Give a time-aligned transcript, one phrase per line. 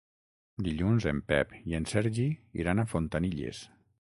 [0.67, 2.27] Dilluns en Pep i en Sergi
[2.63, 3.63] iran a Fontanilles.